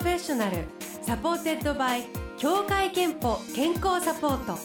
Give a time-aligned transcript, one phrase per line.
[0.00, 0.64] Professional
[1.02, 2.04] supported by
[2.38, 4.58] 協会けんぽ健康サポート。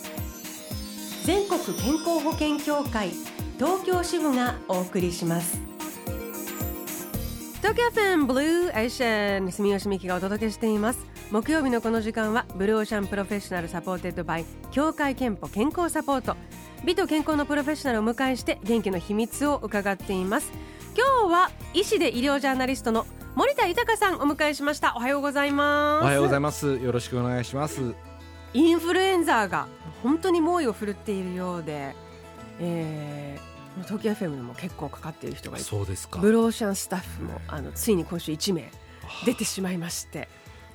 [1.26, 3.10] 全国健康保険協会
[3.58, 5.60] 東京支部がお送りします。
[7.58, 11.06] 東京 FM Blue Ocean 住吉美紀がお届けしています。
[11.32, 16.38] 木曜日のこの時間は Blue Ocean Professional supported by 協会けんぽ健康サポート。
[16.86, 20.54] 美と健康のプロフェッショナルを迎えして元気の秘密を伺っています。
[20.96, 23.06] 今日は医師で医療ジャーナリストの
[23.36, 24.94] 森田豊さんお迎えしました。
[24.96, 26.04] おはようございます。
[26.04, 26.78] おはようございます。
[26.78, 27.94] よろしくお願いします。
[28.54, 29.68] インフルエンザが
[30.02, 31.98] 本当に猛威を振るっているようで、
[32.62, 36.20] えー、東京 FM でも結構かかっている人がいてそうですか。
[36.20, 38.72] ブローシャンスタッフもあのついに今週1名
[39.26, 40.30] 出てしまいまして。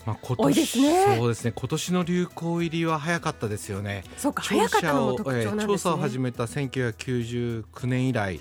[0.05, 1.17] まあ、今多い年ですね。
[1.17, 1.53] そうですね。
[1.55, 4.05] 今年の流行入りは早かったですよね。
[4.19, 8.41] そうか早かったのも特徴なんですね、調査を始めた1999年以来え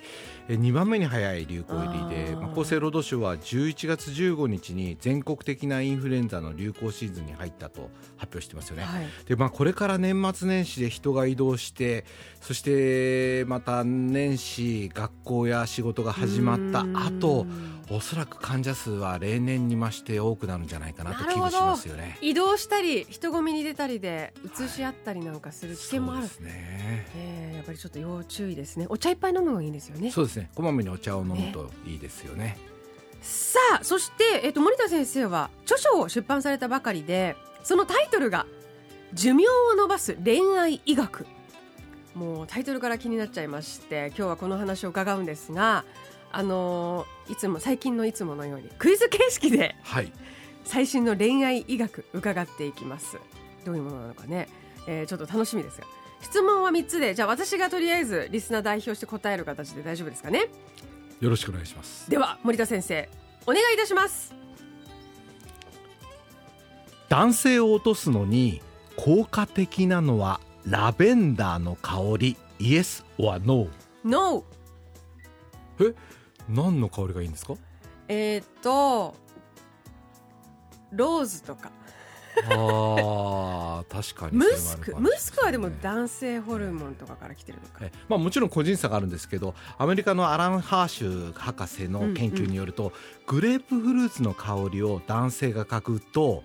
[0.55, 8.83] 2番目に早い流行入りでまあ、厚生労働省は11月15日に全国的なインフルエンザの流行シーズンに入ったと発表してますよね。
[8.83, 12.05] はいでまあ、これから年末年始で人が移動して
[12.41, 22.19] そしてまた年始学校や仕事が始まった後うんおそらく患者数は例年に増して多くなるんじゃないかなと危惧しますよね。
[22.21, 27.07] 移動したり人混みに出たりで移し合ったりなんかする危険もある、そうですね。
[27.15, 28.85] えーやっぱりちょっと要注意ですね。
[28.87, 30.11] お茶いっぱい飲むのがいいんですよね。
[30.11, 30.49] そうですね。
[30.55, 32.57] こまめにお茶を飲むといいですよね。
[33.21, 38.45] さあそして、えっと、森田先生は著書を出版されたばかりでそのタイトルが
[39.13, 41.25] 「寿命を延ばす恋愛医学」
[42.15, 45.83] もうタイトルから気になっちゃいまして今日はこの話を伺うんですが
[46.31, 50.13] あのーいつも最近のいつものようにクイズ形式ではい。
[50.63, 53.17] 最新の恋愛医学伺っていきます。
[53.65, 54.47] どういうものなのかね、
[54.87, 55.87] えーちょっと楽しみですが
[56.21, 60.47] 質問は3つでじゃあ私がとりあえずリスナー代表して答える形で大丈夫ですかね？
[61.19, 62.09] よろしくお願いします。
[62.09, 63.09] では森田先生
[63.45, 64.33] お願いいたします
[67.09, 68.61] 男性を落とすのに
[68.95, 72.37] 効果的なのはラベンダーの香り？
[72.59, 73.67] イエス or No。
[74.05, 74.43] NO
[75.81, 75.93] え、
[76.49, 77.55] 何の香りがいいんですか？
[78.09, 79.15] えーっと
[80.91, 81.71] ローズとか
[82.49, 87.79] ああ、確かにムスクムスクはでも男性ホルモンとかから来てるのか。
[87.81, 92.93] えまあ、もちろん個人差があるんですけどアメリカのアラン・ハーシュ博士の研究によると、
[93.27, 96.43] グレープフルーツの香りを男性が嗅ぐと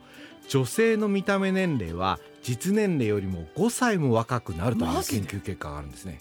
[0.49, 6.21] 女性の見た目年齢は実年齢よりも5歳も若くなるという研究結果があるんですね。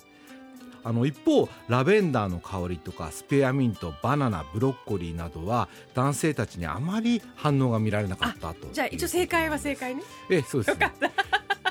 [0.83, 10.03] あの一方ラベンダーの香りとかスペアミントバナナブロッコリーなどは男性たちにあまり反応が見られなかったとじゃあ一応正解は正解ね。
[10.29, 10.93] えそうですね。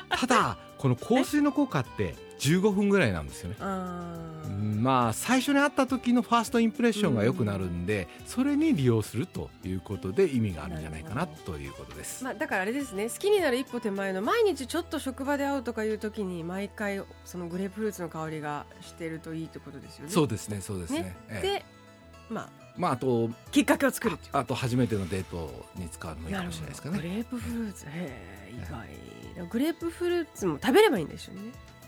[0.09, 3.55] ただこの香水の効果って15分ぐらいなんですよね。
[4.81, 12.21] まあ最初に会った時のファーストインプレッションが良くなるんで、それに利用するということで意味があるんじゃないかなということです。
[12.21, 20.11] まあだからあれですね好きになる一歩手前の毎日ちょっと職場で会うとかいう時に毎回そのグレープフルーツの香りがしてるといいってことですよね。
[20.11, 20.99] そうですね、そうですね。
[20.99, 21.15] ね。
[21.29, 21.47] ええ。
[21.59, 21.65] で
[22.29, 26.97] まあまああときっかけを作るあと初めてのデートに使うのもいいかもしれないですかね。
[26.97, 27.85] グレープフルーツ。
[27.85, 28.53] へえ。
[28.53, 29.12] 意外
[29.49, 31.41] グレープフルーツも食べればいいんでしょうね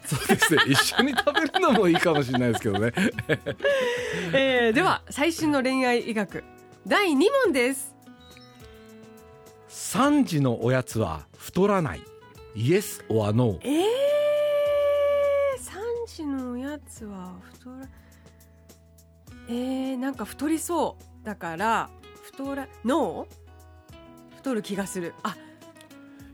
[0.05, 0.61] そうですね。
[0.67, 2.93] 一緒に食べるのもいいかもしれないですけどね。
[4.33, 6.43] えーでは最新の恋愛医学
[6.85, 7.95] 第2問です
[9.69, 12.01] 3時のおやつは太らない。
[12.53, 13.59] イエス or No？
[13.63, 13.83] えー、
[15.59, 17.87] 3時のおやつは太ら
[19.47, 21.89] えー、なんか太りそうだから
[22.23, 25.35] 太らノー太る気がするあ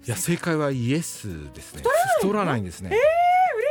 [0.06, 1.84] いや正解はイエスですね。
[2.20, 2.92] 太らないんですね？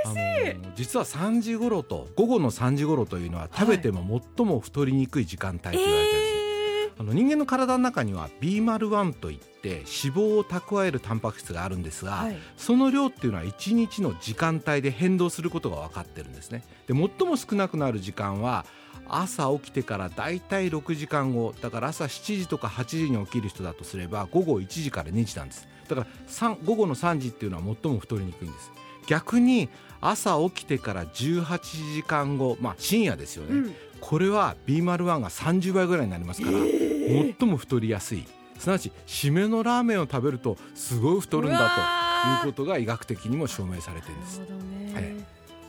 [0.05, 0.57] 嬉しい。
[0.77, 6.41] 実は3時頃と午後の3時頃というのは食べても最も太りにくい時間帯と言われてるんですね。
[6.87, 18.67] えあの人間の体の中には B01 といって脂肪を蓄えるタンパク質があるんですが、はいその量っていうのは1日の時間帯で変動することが分かってるんですねで最も少なくなる時間は
[19.09, 28.71] 朝起きてからだいたい6時間後だから朝7時とか8時に起きる人だとすれば午後1時から2時なんですだから3午後の3時っていうのは最も太りにくいんです。
[29.07, 29.69] 逆に
[30.01, 33.75] 朝起きてから18時間後まあ深夜ですよね、うん。
[34.01, 38.25] これは B01 が30倍ぐらいになりますから、最も太りやすい。
[38.59, 42.41] すなわち締めのラーメンを食べるとすごい太るんだー。
[42.41, 44.41] ということが医学的にも証明されてるんです。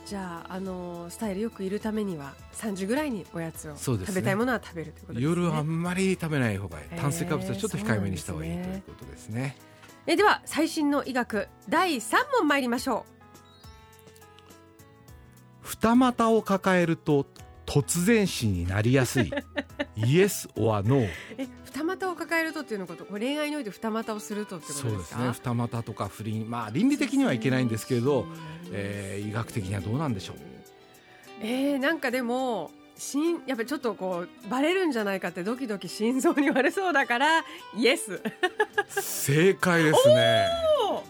[0.04, 3.78] じゃあ、あのスタイルよくいるためには3時ぐらいにおやつをね。
[3.78, 5.30] 食べたいものは食べるということですね。
[5.30, 7.00] 夜あんまり食べない方がいい。
[7.00, 9.56] 炭水化物はちょっと控えめにした方がいいということですね。
[9.58, 9.71] え
[10.06, 13.06] では最新の医学第3問参りましょ
[15.60, 17.26] 二股を抱えると
[17.66, 19.32] 突然死になりやすい。
[19.96, 23.04] イエス or ノーうえ二股を抱えるとっていうのこと？
[23.04, 25.32] これ恋愛において二股をするとってことそうでかですすね。
[25.32, 26.50] 二股とか不倫。
[26.50, 28.26] まあ倫理的にはいけないんですけれど、
[28.72, 30.36] えー医学的にはどうなんでしょう？
[31.40, 37.44] えー、なんかでも心やっぱりちょっとこうバレるんじゃないかってドキドキ心臓に割れそうだから
[37.76, 38.20] イエス。
[38.88, 40.48] 正解ですね。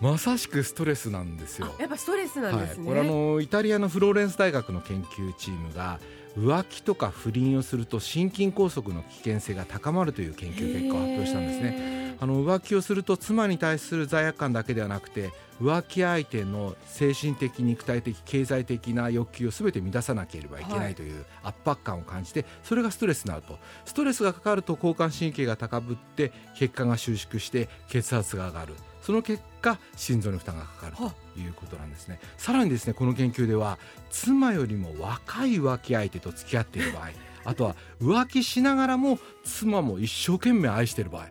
[0.00, 1.74] まさしくストレスなんですよ。
[1.78, 6.00] やっぱストレスなんですね、はい、これあのイタリアのフローレンス大学の研究チームが
[6.38, 28.74] 浮気とか不倫をすると心筋梗塞の危険性が高まるという研究結果を発表したんですねねあの浮気をすると妻に対する罪悪感だけではなくて浮気相手の精神的肉体的経済的な欲求を全て満たさなければいけないいという圧迫感を感じてそれがストレスになるとストレスがかかると交感神経が高ぶって血管が収縮して血圧が上がる。
[29.02, 32.20] その結果心臓に負担がかかるということなんですね。
[32.36, 33.80] さらにですねこの研究では
[34.10, 37.10] 妻よりも若い浮気相手と付き合っている場合
[37.44, 41.26] あとは浮気しながらも妻も一生懸命愛している場合。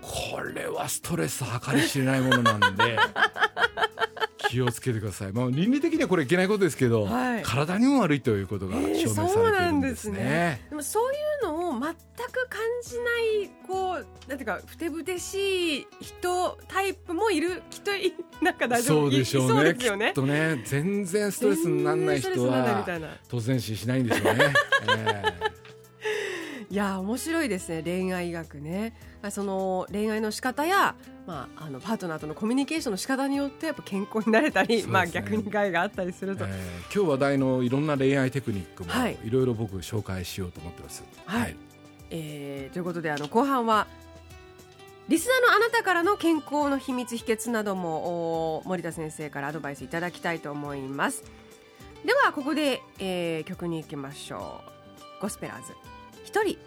[0.00, 2.98] これはストレス計り知れないものなんで
[4.48, 7.42] 気をつけてください、まあ、倫理的にはこれいけないことですけど、はい。
[7.42, 10.66] 体にも悪いということが証明されているんですね,、そうなんですね。
[10.70, 11.33] でもそういう
[11.80, 19.02] 全く感じないこうなんていうかふてぶてしい人タイプもいるきっといなんか大丈夫。
[19.02, 19.74] そうでしょうそうね。
[19.74, 20.62] きっとね。
[20.64, 23.08] 全然ストレスにならない人はたいな。
[23.28, 24.52] 突然死しないんでしょうね、
[24.88, 25.53] え
[26.74, 28.94] いや面白いですね恋愛学ね。
[29.30, 34.88] その恋愛の仕方や、まあ、あのパートナーとのコミュニケーションの仕方によってやっぱ健康になれたり、ね。
[34.88, 41.04] まあ、逆に害があったりすると、ええー今日話題のいろんな恋愛テクニックもはいいろいろ僕紹介しようと思ってます。
[41.26, 41.54] はい。
[42.10, 43.86] えーということであの後半は
[45.08, 51.22] リスナーのあなたからの健康の秘密秘訣などもお森田先生からアドバイスいただきたいと思います。
[52.04, 54.60] ではここで、えー曲に行きましょ
[55.20, 55.22] う。
[55.22, 55.72] ゴスペラーズ
[56.24, 56.58] ひとり。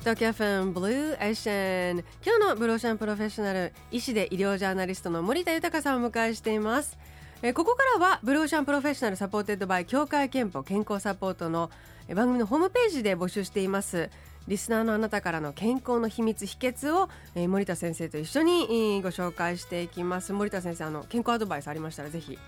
[0.00, 6.96] 東京 FM Blue Ocean 今日の Blue Ocean Professional 医師で医療ジャーナリストの森田豊さんをお迎えしています。
[7.42, 11.70] えここからは Blue Ocean Professional supported by 協会けんぽ健康サポートの
[12.08, 14.08] え番組のホームページで募集しています。
[14.48, 20.32] リスナーのあなたからの健康の秘密秘訣を、えー森田先生と一緒に、えーご紹介していきます。
[20.32, 22.38] 森田先生あの健康アドバイスありましたらぜひ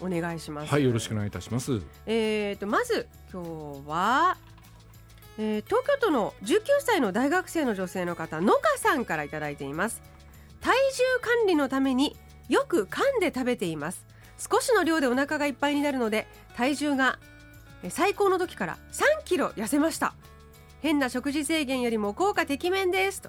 [0.00, 0.72] お願いします。
[0.72, 1.82] はい、よろしくお願いいたします。
[2.06, 4.38] えー、とまず今日は、
[5.36, 10.00] えー東京都の19歳の大学生の女性の方野香さんからいただいています。
[10.62, 12.16] 体重管理のために
[12.48, 14.06] よく噛んで食べています。
[14.38, 17.18] 少しの量でお腹がいっぱいになるので体重が
[17.82, 20.14] えー最高の時から3キロ痩せました
[20.86, 23.28] 変な食事制限よりも効果てきめんですと。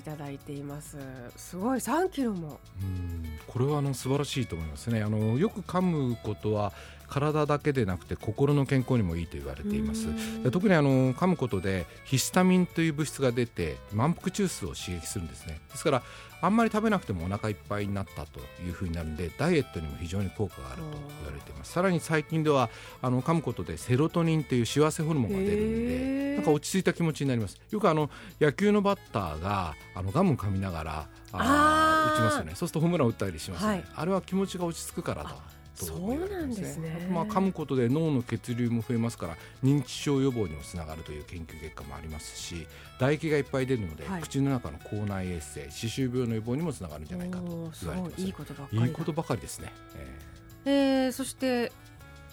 [0.00, 0.98] いただいています。
[1.36, 1.78] すごい。
[1.78, 2.58] 3キロも。
[2.82, 3.11] うん。
[3.46, 5.02] これはあの素晴らしいと思いますね。
[5.02, 6.72] あのよく噛むことは
[7.08, 10.08] 体だけでなくて心の健康にもいいと言われています。
[10.50, 15.60] 特にあの噛むことでヒスタミンという物質が出て満腹中枢を刺激するんですね。
[15.70, 16.02] ですから
[16.40, 20.88] あんまり食べなくてもお腹いっぱいになったというふうになるんでダイエットにも非常に効果があると
[21.22, 21.72] 言われています。
[21.72, 22.70] さらに最近では
[23.02, 27.60] あの噛むことでセロトニンという幸せホルモンが出るんでなんか落ち着いた気持ちになります。
[27.70, 32.52] よくあの野球のバッターがあのガム噛みながらあ打ちますよね。
[32.54, 33.84] そうするとホームラン打ったりしますよね、はい。
[33.96, 35.52] あれは気持ちが落ち着くからだあと。
[35.74, 37.08] そうなんですね。
[37.10, 42.66] まあ、噛むことで脳の血流も増えますから認知症予防にもつながるという研究結果もありますし
[42.96, 44.22] 唾液がいっぱい出るので、はい。
[44.22, 48.86] 口の中の口内衛生歯周病の予防にもつながるんじゃないかと言われてますごいいいことばっかりだ。
[48.86, 50.20] いいことばかりですね、え
[50.64, 51.08] え。
[51.08, 51.72] ーそして、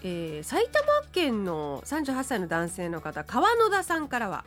[0.03, 4.45] えー埼玉県の38歳の男性の方川野田さんからは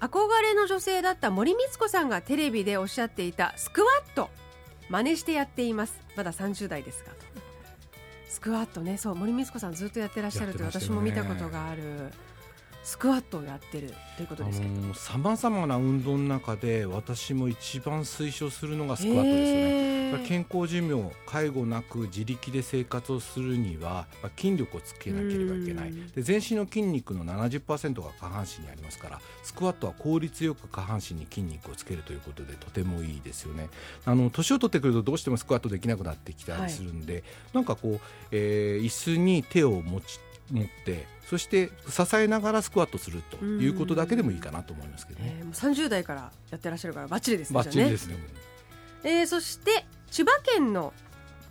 [0.00, 4.30] 憧れの女性だった森光子さんがテレビでおっしゃっていたスクワット。
[4.88, 6.00] 真似してやっています。
[6.16, 7.12] まだ30代ですが
[8.28, 8.96] スクワットね。
[8.96, 12.12] そう森光子さんずっとやってらっしゃるとて私も見たことがある
[12.88, 19.88] スクワットをやってるということですけど、さまざまな運動の中で私も一番推奨するのがスクワットですよね。
[20.08, 25.90] へー健康寿命介護なく自力で生活をするにはまあ筋力をつけなければいけない。
[25.90, 26.06] うん。
[26.12, 33.68] で全身の筋肉の70%が下半身にありますからスクワットは効率よく下半身に筋肉をつけるということでとてもいいですよね。
[34.06, 40.18] あの年を取ってくるとどうしてもスクワットできなくなってきたりするんで、なんかこう、えー椅子に手を持ち
[40.50, 45.36] 持ってそして支えながらスクワットするということだけでもいいかなと思いますけどね。
[45.38, 47.54] えーもう30代からやってらっしゃるからバッチリですね。
[47.54, 48.16] バッチリですね。
[49.04, 50.92] えーそして千葉県の、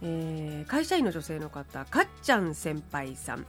[0.01, 3.46] えー会社員の女性の方かっちゃん先輩さん。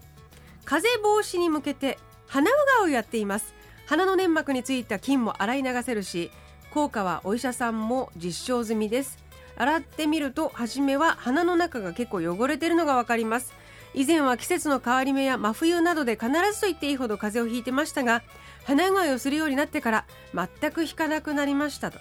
[0.64, 3.54] 風邪防止に向けて鼻うがいをやっています。
[3.86, 6.30] 鼻の粘膜についた菌も洗い流せるし
[6.74, 9.18] 効果はお医者さんも実証済みです。
[9.56, 13.52] 洗ってみると初めは鼻の中が結構汚れているのがわかります
[13.94, 18.22] 以前は季節の変わり目や真冬などで必ずと言っていいほど風邪をひいてましたが
[18.64, 21.98] 鼻うがいをするようになってから全くひかなくなりましたと。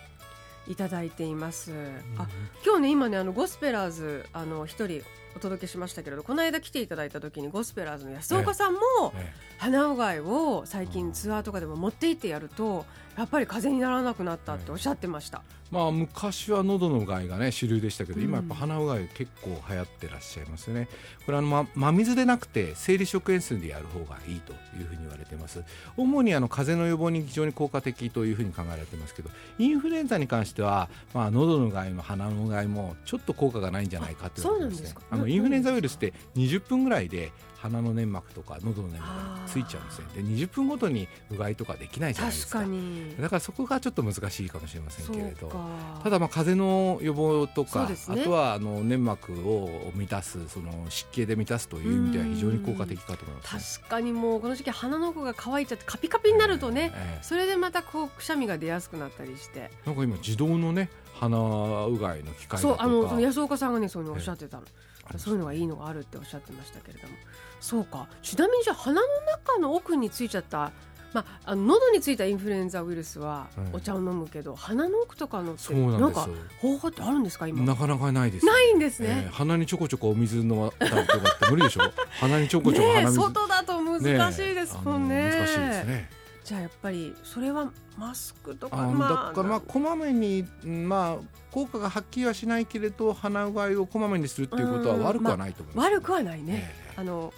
[0.67, 1.71] いただいています、
[2.17, 2.27] あ
[2.65, 5.01] 今日ね今ねあのゴスペラーズあの一人
[5.33, 8.79] お届けしましたけれどこの間来ていただいた時にゴスペラーズの安岡さんも
[9.15, 12.85] え鼻うがいを最近ツアーとかでも持って行ってやると
[13.17, 18.25] やっぱり風邪にならなくなったっておっしゃってました、まあ昔は喉のうがいがね主流でしたけど、うん。
[18.25, 20.87] 今やっぱ鼻うがい結構流行ってらっしゃいますよね。
[21.25, 25.63] これあの、ま、真水でなくて生理食塩水でやる方がいいというふうに言われています。
[25.97, 35.01] 主にあの風邪の予防に非常に効果的というふうに考えられてますけどインフルエンザに関しては、まあ、喉のうがいも鼻のうがいもちょっと効果がないんじゃないかというあそうなんですか。
[35.09, 40.05] あのうんインフルエンザウイルスって20分ぐらいで鼻の粘膜とか喉の粘膜についちゃうんですね。
[40.15, 42.59] で20分ごとにうがいとかできないじゃないですか。
[42.59, 43.15] 確かに。
[43.19, 45.51] だからそこがちょっと難しいかもしれませんけれど。
[46.03, 47.95] ただまあ風邪の予防とか、ね。
[48.07, 53.83] あとはあの粘膜を満たすその湿気で満たすという意味では非常に効果的かと思います、ね。
[53.83, 59.71] 確かにもうこの時期鼻の奥が乾いちゃってカピカピになるとね、ええそれでまたこうくしゃみが出やすくなったりして。
[59.85, 62.75] なんか今自動のね鼻うがいの機械だとか。
[62.75, 64.86] そうあのその安岡さんがねそういうのおっしゃってたの、ええ
[65.17, 67.13] そういうのがいいのがあるっておっしゃってましたけれども。
[67.59, 68.07] そうか。
[68.21, 69.07] ちなみにじゃあ鼻の
[69.45, 70.71] 中の奥についちゃった
[71.13, 73.75] まあ、あの喉についたインフルエンザウイルスはうん。
[73.77, 77.63] お茶を飲むけど、鼻の奥とかのってそうなんですかよ方法ってあるんですか今？
[77.63, 79.23] なかなかないですないんですえね。
[79.27, 81.81] え、鼻にちょこちょこお水飲ったりとかって無理でしょ？
[82.19, 86.09] 鼻にちょこちょこねえ鼻水外だと難しいですもんねえあの難しいですね
[86.47, 97.01] じゃあやっぱりそれはマスクとかあまだからまあこまめにうんまあ効果がはっきりはしないけれど鼻うがいをこまめにするっていうことはうん悪くはないと思います、悪くはないね、ええ。
[97.01, 97.33] あの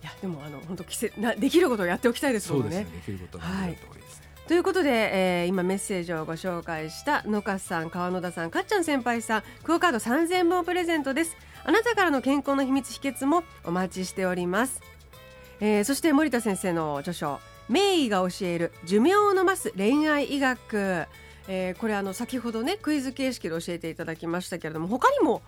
[0.00, 2.70] いやでもあの本当季節なできることをやっておきたいですもんね。
[2.70, 2.96] そうですね。
[2.96, 3.98] できることはやった方がい。
[4.46, 11.36] ということで、えー今メッセージをご紹介した野川さん川野田さんかっちゃん先輩さんクオカード3000本プレゼントです。
[11.64, 14.80] あなたからの健康の秘密秘訣もお待ちしております、
[15.60, 21.06] えーそして森田先生の著書名医が教える寿命を延ばす恋愛医学、
[21.48, 25.42] えーこれあの先ほどねクイズ形式で教えていただきましたけれども他にも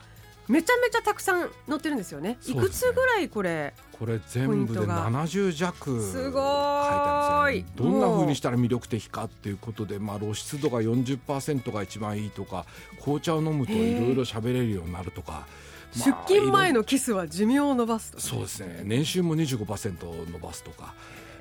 [0.48, 2.36] めちゃめちゃたくさん載ってるんですよね。
[2.44, 3.72] いくつぐらいこれ？
[3.92, 5.08] これ全部でポイントが。
[5.08, 7.60] 70弱すごーい。
[7.60, 7.92] 書いてあるんですよね。
[7.92, 12.66] どんなもう風にしたら魅力的かっていうことで、まあ露出度が40%が一番いいとか、
[13.00, 15.46] 紅茶を飲むといろいろ喋れるようになるとか。
[15.96, 18.20] ま出あ勤前のキスは寿命を延ばすと。
[18.20, 18.80] そうですね。
[18.82, 20.94] 年収も25%伸ばすとか。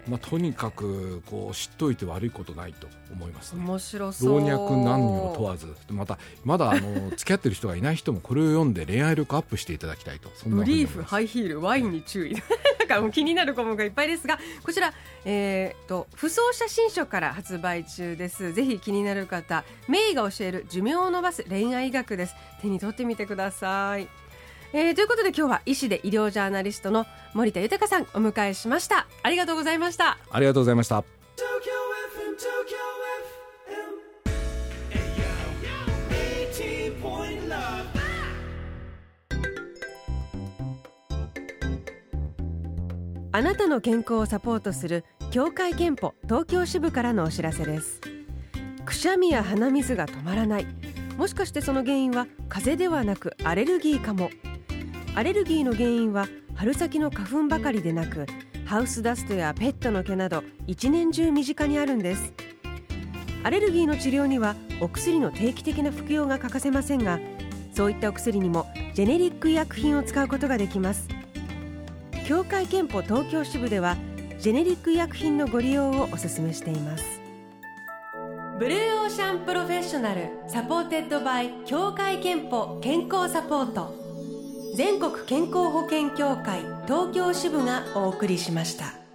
[0.09, 3.63] まあとにかくこう知っといて悪いことないと思いますね。
[3.63, 4.39] 面白そう。
[4.39, 5.75] 老若男女問わず。
[5.89, 10.29] またまだあの 付き合ってる人がいない人もこれを読んで恋愛力アップしていただきたいと。
[10.35, 12.35] そんなブリーフハイヒールワインに注意。
[12.79, 18.53] なんかもう気になる項目がいっぱいですがこちら、えー、と不走写真書から発売中です。
[18.53, 22.35] ぜひ気になる方メイが教える寿命を延ばす恋愛学です。
[22.61, 24.07] 手に取ってみてください、
[24.71, 31.05] えーということで今日は医師で医療ジャーナリストの森田豊さんお迎えしましたありがとうございましたありがとうございました Tokyo
[32.13, 32.77] FM, Tokyo
[33.65, 33.97] FM.
[34.93, 35.25] Ayo.
[36.51, 37.49] 80.9.
[43.31, 48.01] あなたの健康をサポートする協会憲法東京支部からのお知らせです
[48.85, 50.67] くしゃみや鼻水が止まらない
[51.17, 54.29] もしかしてその原因は風邪ではなくアレルギーかも
[55.15, 58.25] アレルギーの原因は春先の花粉ばかりでなく
[58.65, 62.33] ハウスダストやペットの毛など一年中身近にあるんです。
[63.43, 67.19] アレルギーの治療にはお薬の定期的な服用が欠かせませんが
[67.73, 71.07] そういったお薬にもジェネリック医薬品を使うことができます。
[72.25, 73.97] 協会けんぽ東京支部では
[74.39, 77.19] ジェネリック医薬品のご利用をお勧めしています。
[78.59, 84.08] Blue Ocean Professional supported by 協会けんぽ健康サポート。
[84.79, 89.08] 全国健康保険協会東京支部がお送りしました。